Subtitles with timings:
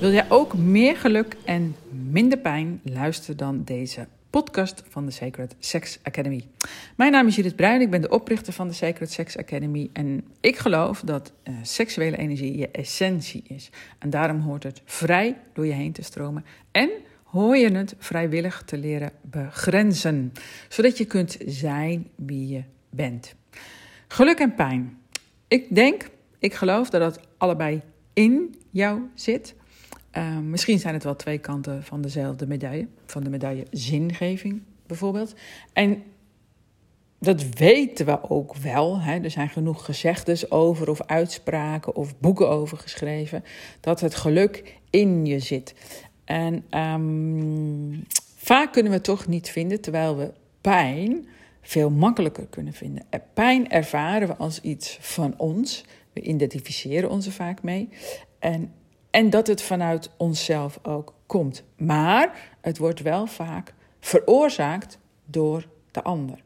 [0.00, 1.76] Wil jij ook meer geluk en
[2.10, 2.80] minder pijn?
[2.82, 6.44] Luister dan deze podcast van de Sacred Sex Academy.
[6.96, 10.24] Mijn naam is Judith Bruin, ik ben de oprichter van de Sacred Sex Academy en
[10.40, 13.70] ik geloof dat uh, seksuele energie je essentie is.
[13.98, 16.90] En daarom hoort het vrij door je heen te stromen en
[17.24, 20.32] hoor je het vrijwillig te leren begrenzen,
[20.68, 22.62] zodat je kunt zijn wie je
[22.92, 23.34] bent.
[24.08, 24.98] Geluk en pijn.
[25.48, 29.54] Ik denk, ik geloof dat dat allebei in jou zit.
[30.16, 35.34] Uh, misschien zijn het wel twee kanten van dezelfde medaille, van de medaille zingeving bijvoorbeeld.
[35.72, 36.02] En
[37.18, 39.00] dat weten we ook wel.
[39.00, 39.18] Hè.
[39.18, 43.44] Er zijn genoeg gezegdes over, of uitspraken, of boeken over geschreven,
[43.80, 45.74] dat het geluk in je zit.
[46.24, 48.04] En um,
[48.36, 51.26] vaak kunnen we het toch niet vinden, terwijl we pijn
[51.62, 53.04] veel makkelijker kunnen vinden.
[53.34, 55.84] Pijn ervaren we als iets van ons.
[56.12, 57.88] We identificeren ons er vaak mee.
[58.38, 58.72] En
[59.12, 61.64] en dat het vanuit onszelf ook komt.
[61.76, 66.42] Maar het wordt wel vaak veroorzaakt door de ander.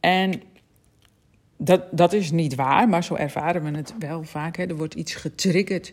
[0.00, 0.42] En
[1.56, 4.56] dat, dat is niet waar, maar zo ervaren we het wel vaak.
[4.56, 4.64] Hè.
[4.64, 5.92] Er wordt iets getriggerd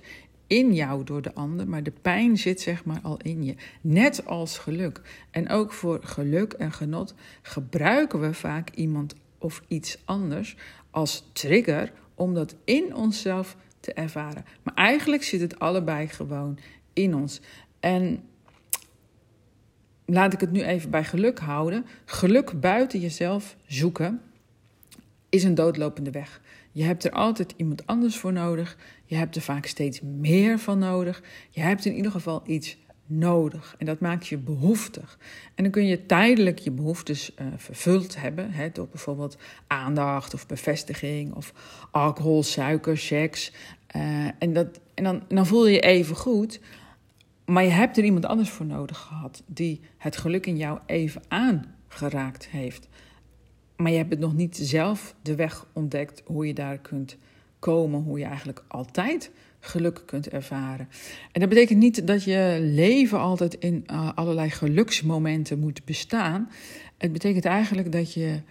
[0.52, 3.56] in jou door de ander, maar de pijn zit zeg maar al in je.
[3.82, 5.02] Net als geluk.
[5.30, 10.56] En ook voor geluk en genot gebruiken we vaak iemand of iets anders
[10.90, 14.46] als trigger om dat in onszelf te ervaren.
[14.64, 16.60] Maar eigenlijk zit het allebei gewoon
[16.94, 17.42] in ons.
[17.80, 18.24] En
[20.06, 21.86] laat ik het nu even bij geluk houden.
[22.06, 24.22] Geluk buiten jezelf zoeken
[25.30, 26.42] is een doodlopende weg.
[26.72, 28.78] Je hebt er altijd iemand anders voor nodig.
[29.06, 31.24] Je hebt er vaak steeds meer van nodig.
[31.50, 33.76] Je hebt in ieder geval iets nodig.
[33.78, 35.18] En dat maakt je behoeftig.
[35.56, 38.52] En dan kun je tijdelijk je behoeftes uh, vervuld hebben.
[38.52, 41.54] Hè, door bijvoorbeeld aandacht of bevestiging of
[41.92, 43.52] alcohol, suiker, seks.
[43.96, 46.60] Uh, en dat, en dan, dan voel je je even goed.
[47.46, 49.44] Maar je hebt er iemand anders voor nodig gehad.
[49.46, 52.88] Die het geluk in jou even aangeraakt heeft.
[53.82, 57.18] Maar je hebt het nog niet zelf de weg ontdekt hoe je daar kunt
[57.60, 58.02] komen.
[58.02, 60.88] Hoe je eigenlijk altijd geluk kunt ervaren.
[61.32, 66.50] En dat betekent niet dat je leven altijd in uh, allerlei geluksmomenten moet bestaan.
[66.98, 68.42] Het betekent eigenlijk dat je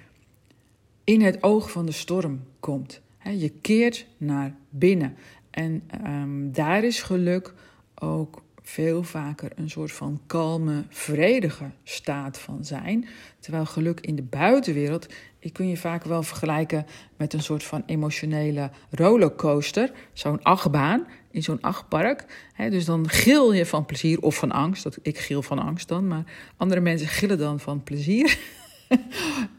[1.04, 3.00] in het oog van de storm komt.
[3.36, 5.14] je keert naar binnen.
[5.50, 7.54] En um, daar is geluk
[7.94, 13.08] ook veel vaker een soort van kalme, vredige staat van zijn.
[13.38, 15.06] Terwijl geluk in de buitenwereld,
[15.38, 16.86] ik kun je vaak wel vergelijken
[17.16, 19.92] met een soort van emotionele rollercoaster.
[20.12, 22.26] Zo'n achtbaan in zo'n achtpark.
[22.56, 24.82] dus dan gil je van plezier of van angst.
[24.82, 26.24] Dat, ik gil van angst dan, maar
[26.56, 28.38] andere mensen gillen dan van plezier.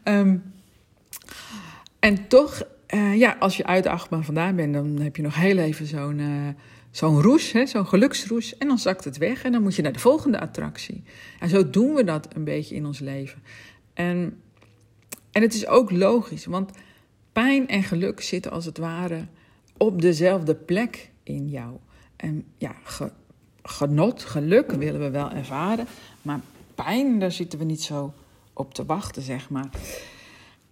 [0.04, 0.42] um,
[2.08, 2.62] en toch,
[2.94, 5.86] uh, ja, als je uit de achtbaan vandaan bent, dan heb je nog heel even
[5.86, 6.18] zo'n...
[6.18, 6.48] Uh,
[6.92, 9.98] zo'n roes, zo'n geluksroes, en dan zakt het weg en dan moet je naar de
[9.98, 11.02] volgende attractie.
[11.40, 13.42] En zo doen we dat een beetje in ons leven.
[13.94, 14.40] En,
[15.32, 16.70] en het is ook logisch, want
[17.32, 19.26] pijn en geluk zitten als het ware
[19.76, 21.76] op dezelfde plek in jou.
[22.16, 22.74] En ja,
[23.62, 25.86] genot, geluk willen we wel ervaren,
[26.22, 26.40] maar
[26.74, 28.14] pijn, daar zitten we niet zo
[28.52, 29.70] op te wachten, zeg maar.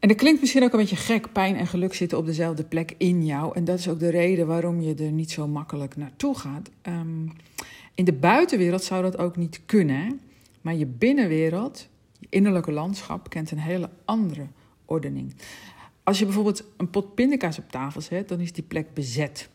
[0.00, 1.32] En dat klinkt misschien ook een beetje gek.
[1.32, 3.54] Pijn en geluk zitten op dezelfde plek in jou.
[3.54, 6.70] En dat is ook de reden waarom je er niet zo makkelijk naartoe gaat.
[6.82, 7.32] Um,
[7.94, 10.20] in de buitenwereld zou dat ook niet kunnen.
[10.60, 14.46] Maar je binnenwereld, je innerlijke landschap, kent een hele andere
[14.84, 15.34] ordening.
[16.02, 19.48] Als je bijvoorbeeld een pot pindakaas op tafel zet, dan is die plek bezet.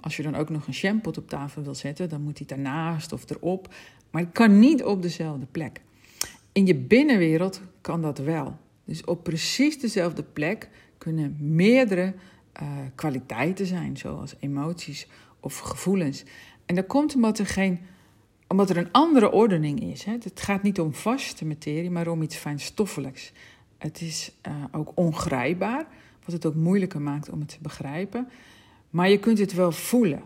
[0.00, 3.12] Als je dan ook nog een jampot op tafel wil zetten, dan moet die daarnaast
[3.12, 3.74] of erop.
[4.10, 5.80] Maar het kan niet op dezelfde plek.
[6.52, 8.56] In je binnenwereld kan dat wel.
[8.84, 12.14] Dus op precies dezelfde plek kunnen meerdere
[12.62, 15.06] uh, kwaliteiten zijn, zoals emoties
[15.40, 16.24] of gevoelens.
[16.66, 17.80] En dat komt omdat er, geen,
[18.48, 20.04] omdat er een andere ordening is.
[20.04, 20.12] Hè.
[20.12, 23.32] Het gaat niet om vaste materie, maar om iets fijnstoffelijks.
[23.78, 25.86] Het is uh, ook ongrijpbaar,
[26.24, 28.28] wat het ook moeilijker maakt om het te begrijpen.
[28.90, 30.22] Maar je kunt het wel voelen.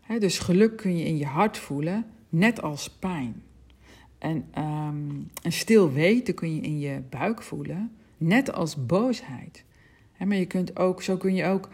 [0.00, 0.18] Hè.
[0.18, 3.42] Dus geluk kun je in je hart voelen, net als pijn.
[4.22, 9.64] En um, een stil weten kun je in je buik voelen, net als boosheid.
[10.18, 11.68] maar je kunt ook, zo kun je ook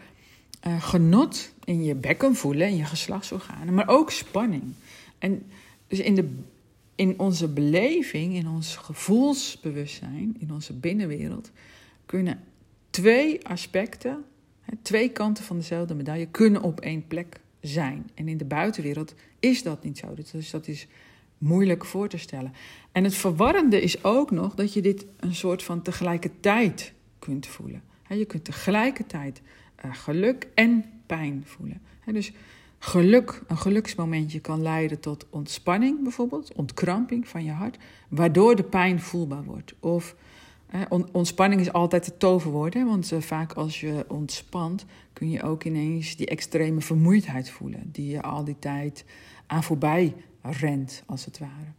[0.67, 4.63] uh, genot in je bekken voelen, in je geslachtsorganen, maar ook spanning.
[5.17, 5.43] En
[5.87, 6.29] dus in, de,
[6.95, 11.51] in onze beleving, in ons gevoelsbewustzijn, in onze binnenwereld,
[12.05, 12.39] kunnen
[12.89, 14.23] twee aspecten,
[14.81, 18.09] twee kanten van dezelfde medaille, kunnen op één plek zijn.
[18.13, 20.13] En in de buitenwereld is dat niet zo.
[20.31, 20.87] Dus dat is
[21.39, 22.53] moeilijk voor te stellen.
[22.91, 27.81] En het verwarrende is ook nog dat je dit een soort van tegelijkertijd kunt voelen.
[28.07, 29.41] Je kunt tegelijkertijd
[29.85, 31.81] uh, geluk en pijn voelen.
[32.05, 32.31] Dus
[32.79, 37.77] geluk, een geluksmomentje kan leiden tot ontspanning bijvoorbeeld, ontkramping van je hart,
[38.09, 39.73] waardoor de pijn voelbaar wordt.
[39.79, 40.15] Of
[41.11, 46.15] ontspanning is altijd het toverwoord, want uh, vaak als je ontspant kun je ook ineens
[46.15, 49.05] die extreme vermoeidheid voelen, die je al die tijd
[49.47, 51.71] aan voorbij rent, als het ware.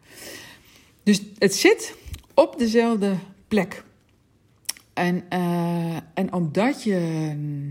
[1.03, 1.97] Dus het zit
[2.35, 3.17] op dezelfde
[3.49, 3.85] plek.
[4.93, 6.99] En, uh, en omdat je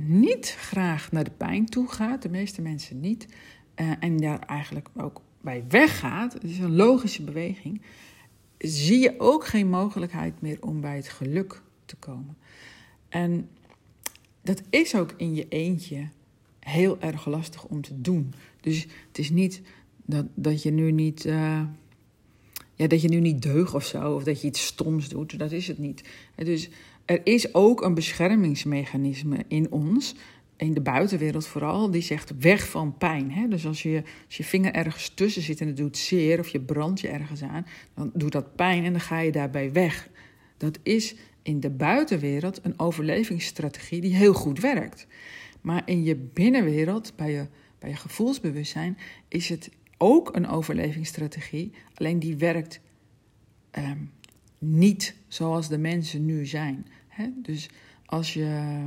[0.08, 3.28] niet graag naar de pijn toe gaat, de meeste mensen niet,
[3.76, 7.82] uh, en daar eigenlijk ook bij weggaat, het is een logische beweging,
[8.58, 12.38] zie je ook geen mogelijkheid meer om bij het geluk te komen.
[13.10, 13.50] En
[14.42, 16.10] dat is ook in je eentje
[16.60, 18.34] heel erg lastig om te doen.
[18.62, 19.62] Dus het is niet
[20.10, 21.26] dat, dat je nu niet.
[21.26, 21.62] Uh,
[22.76, 25.40] ja, dat je nu niet deugt of zo, of dat je iets stoms doet.
[25.40, 26.04] Dat is het niet.
[26.36, 26.70] Dus
[27.06, 30.16] er is ook een beschermingsmechanisme in ons,
[30.58, 33.32] in de buitenwereld vooral, die zegt weg van pijn.
[33.32, 33.48] Hè?
[33.48, 36.60] Dus als je, als je vinger ergens tussen zit en het doet zeer, of je
[36.60, 40.10] brandt je ergens aan, dan doet dat pijn en dan ga je daarbij weg.
[40.58, 45.08] Dat is in de buitenwereld een overlevingsstrategie die heel goed werkt.
[45.62, 47.48] Maar in je binnenwereld, bij je,
[47.80, 48.98] bij je gevoelsbewustzijn,
[49.28, 49.70] is het
[50.02, 52.80] ook een overlevingsstrategie, alleen die werkt
[53.72, 53.98] ehm,
[54.58, 56.86] niet zoals de mensen nu zijn.
[57.08, 57.30] Hè?
[57.36, 57.70] Dus
[58.06, 58.80] als je,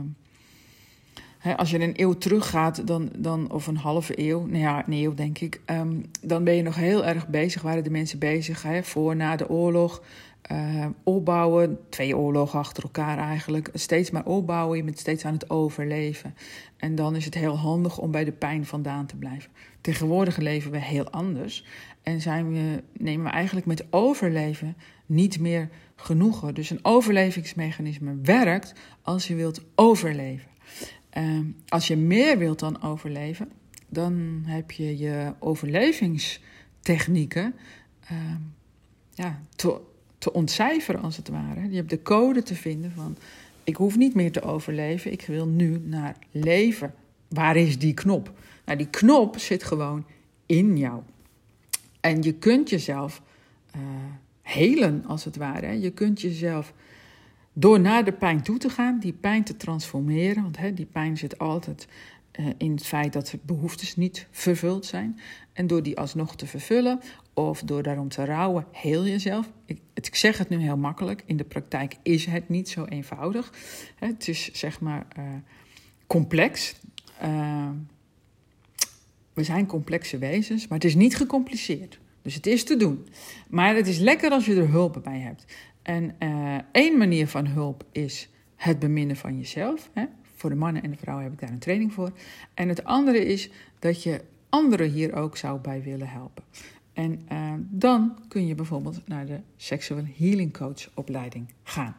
[1.57, 5.15] als je een eeuw teruggaat, dan, dan, of een halve eeuw, nou ja, een eeuw
[5.15, 7.63] denk ik, ehm, dan ben je nog heel erg bezig.
[7.63, 10.03] Waren de mensen bezig hè, voor, na de oorlog,
[10.53, 15.51] uh, opbouwen, twee oorlogen achter elkaar eigenlijk, steeds maar opbouwen, je bent steeds aan het
[15.51, 16.35] overleven.
[16.77, 19.51] En dan is het heel handig om bij de pijn vandaan te blijven.
[19.81, 21.65] Tegenwoordig leven we heel anders
[22.03, 26.55] en zijn we, nemen we eigenlijk met overleven niet meer genoegen.
[26.55, 28.73] Dus een overlevingsmechanisme werkt
[29.03, 30.51] als je wilt overleven.
[31.19, 31.39] Uh,
[31.69, 33.51] als je meer wilt dan overleven,
[33.89, 37.55] dan heb je je overlevingstechnieken
[38.13, 38.35] uh,
[39.15, 39.81] ja, te,
[40.33, 41.71] ontcijferen als het ware.
[41.71, 43.17] Je hebt de code te vinden van
[43.65, 46.95] ik hoef niet meer te overleven, ik wil nu naar leven.
[47.29, 48.33] Waar is die knop?
[48.65, 50.05] Nou, die knop zit gewoon
[50.47, 51.03] in jou.
[52.01, 53.23] En je kunt jezelf
[53.77, 53.83] uh,
[54.43, 55.81] helen, als het ware.
[55.81, 56.73] Je kunt jezelf
[57.53, 60.43] door naar de pijn toe te gaan, die pijn te transformeren.
[60.43, 61.89] Want hè, die pijn zit altijd
[62.41, 65.21] uh, in het feit dat behoeftes niet vervuld zijn.
[65.53, 67.01] En door die alsnog te vervullen
[67.35, 69.51] of door daarom te rouwen, heel jezelf.
[69.65, 71.23] Ik, ik zeg het nu heel makkelijk.
[71.27, 73.53] In de praktijk is het niet zo eenvoudig.
[73.99, 75.25] Het is zeg maar uh,
[76.07, 76.75] complex.
[77.23, 77.69] Uh,
[79.33, 81.99] we zijn complexe wezens, maar het is niet gecompliceerd.
[82.23, 83.09] Dus het is te doen.
[83.49, 85.45] Maar het is lekker als je er hulp bij hebt.
[85.83, 89.91] En uh, één manier van hulp is het beminnen van jezelf.
[89.93, 90.05] Hè?
[90.35, 92.13] Voor de mannen en de vrouwen heb ik daar een training voor.
[92.55, 96.45] En het andere is dat je anderen hier ook zou bij willen helpen.
[96.93, 101.97] En uh, dan kun je bijvoorbeeld naar de Sexual Healing Coach opleiding gaan.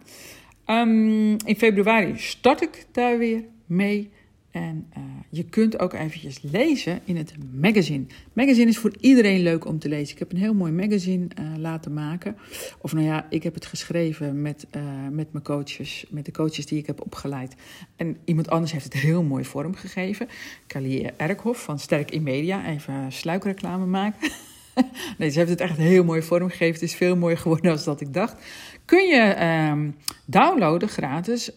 [0.68, 4.12] Um, in februari start ik daar weer mee.
[4.54, 8.06] En uh, je kunt ook eventjes lezen in het magazine.
[8.34, 10.14] Magazine is voor iedereen leuk om te lezen.
[10.14, 12.38] Ik heb een heel mooi magazine uh, laten maken.
[12.82, 16.66] Of nou ja, ik heb het geschreven met, uh, met mijn coaches, met de coaches
[16.66, 17.56] die ik heb opgeleid.
[17.96, 20.28] En iemand anders heeft het heel mooi vormgegeven.
[20.68, 22.68] Kalie Erkhoff van Sterk in Media.
[22.68, 24.32] Even sluikreclame maken.
[25.18, 26.74] nee, ze heeft het echt heel mooi vormgegeven.
[26.74, 28.36] Het is veel mooier geworden dan dat ik dacht.
[28.86, 29.96] Kun je um,
[30.26, 31.52] downloaden gratis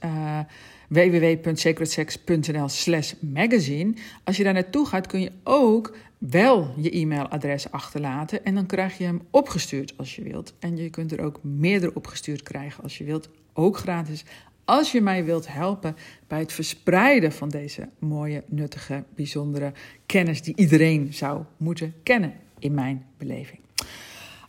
[0.88, 3.94] www.sacredsex.nl slash magazine.
[4.24, 8.44] Als je daar naartoe gaat kun je ook wel je e-mailadres achterlaten.
[8.44, 10.54] En dan krijg je hem opgestuurd als je wilt.
[10.58, 13.28] En je kunt er ook meerdere opgestuurd krijgen als je wilt.
[13.52, 14.24] Ook gratis.
[14.64, 19.72] Als je mij wilt helpen bij het verspreiden van deze mooie, nuttige, bijzondere
[20.06, 23.65] kennis die iedereen zou moeten kennen in mijn beleving.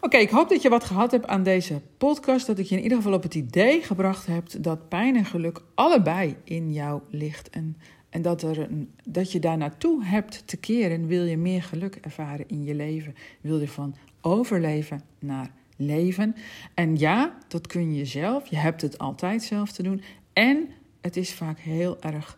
[0.01, 2.48] Oké, ik hoop dat je wat gehad hebt aan deze podcast.
[2.48, 5.62] Dat ik je in ieder geval op het idee gebracht heb dat pijn en geluk
[5.75, 7.50] allebei in jou ligt.
[7.50, 7.77] En,
[8.10, 11.08] en dat, er een, dat je daar naartoe hebt te keren.
[11.08, 13.16] Wil je meer geluk ervaren in je leven?
[13.42, 16.36] Wil je van overleven naar leven?
[16.74, 18.48] En ja, dat kun je zelf.
[18.48, 20.01] Je hebt het altijd zelf te doen.
[20.34, 20.70] En
[21.01, 22.38] het is vaak heel erg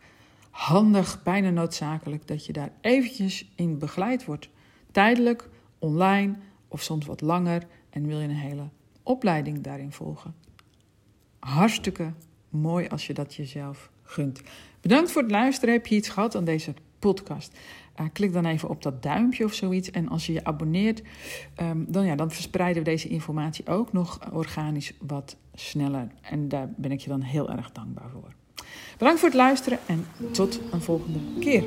[0.49, 4.49] handig, bijna noodzakelijk, dat je daar eventjes in begeleid wordt.
[4.91, 5.49] Tijdelijk
[5.79, 6.35] online
[6.69, 8.69] of soms wat langer en wil je een hele
[9.03, 10.35] opleiding daarin volgen.
[11.39, 12.13] Hartstikke
[12.49, 14.41] mooi als je dat jezelf gunt.
[14.81, 15.73] Bedankt voor het luisteren.
[15.73, 17.57] Heb je iets gehad aan deze podcast?
[17.99, 19.91] Uh, klik dan even op dat duimpje of zoiets.
[19.91, 21.01] En als je je abonneert,
[21.61, 26.07] um, dan, ja, dan verspreiden we deze informatie ook nog organisch wat sneller.
[26.21, 28.33] En daar ben ik je dan heel erg dankbaar voor.
[28.97, 31.63] Bedankt voor het luisteren en tot een volgende keer.